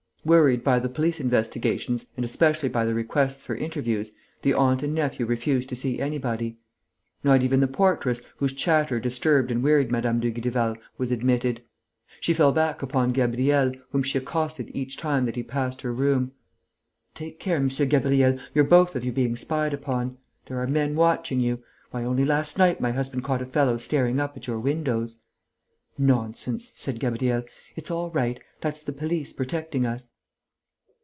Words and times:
Worried 0.23 0.63
by 0.63 0.77
the 0.77 0.87
police 0.87 1.19
investigations 1.19 2.05
and 2.15 2.23
especially 2.23 2.69
by 2.69 2.85
the 2.85 2.93
requests 2.93 3.43
for 3.43 3.55
interviews, 3.55 4.11
the 4.43 4.53
aunt 4.53 4.83
and 4.83 4.93
nephew 4.93 5.25
refused 5.25 5.67
to 5.69 5.75
see 5.75 5.99
anybody. 5.99 6.59
Not 7.23 7.41
even 7.41 7.59
the 7.59 7.67
portress, 7.67 8.21
whose 8.37 8.53
chatter 8.53 8.99
disturbed 8.99 9.49
and 9.49 9.63
wearied 9.63 9.91
Mme. 9.91 10.19
Dugrival, 10.19 10.77
was 10.99 11.11
admitted. 11.11 11.63
She 12.19 12.35
fell 12.35 12.51
back 12.51 12.83
upon 12.83 13.13
Gabriel, 13.13 13.73
whom 13.89 14.03
she 14.03 14.19
accosted 14.19 14.69
each 14.75 14.95
time 14.95 15.25
that 15.25 15.35
he 15.35 15.41
passed 15.41 15.81
her 15.81 15.91
room: 15.91 16.33
"Take 17.15 17.39
care, 17.39 17.55
M. 17.57 17.67
Gabriel, 17.69 18.37
you're 18.53 18.63
both 18.63 18.95
of 18.95 19.03
you 19.03 19.11
being 19.11 19.35
spied 19.35 19.73
upon. 19.73 20.19
There 20.45 20.61
are 20.61 20.67
men 20.67 20.93
watching 20.93 21.39
you. 21.39 21.63
Why, 21.89 22.03
only 22.03 22.25
last 22.25 22.59
night, 22.59 22.79
my 22.79 22.91
husband 22.91 23.23
caught 23.23 23.41
a 23.41 23.47
fellow 23.47 23.77
staring 23.77 24.19
up 24.19 24.37
at 24.37 24.45
your 24.45 24.59
windows." 24.59 25.17
"Nonsense!" 25.97 26.71
said 26.75 26.99
Gabriel. 26.99 27.43
"It's 27.75 27.91
all 27.91 28.11
right. 28.11 28.39
That's 28.61 28.81
the 28.81 28.93
police, 28.93 29.33
protecting 29.33 29.85
us." 29.85 30.09